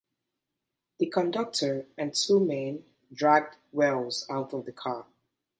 The 0.97 1.05
conductor 1.11 1.85
and 1.95 2.11
two 2.15 2.39
men 2.43 2.83
dragged 3.13 3.57
Wells 3.71 4.25
out 4.31 4.51
of 4.51 4.65
the 4.65 4.71
car. 4.71 5.05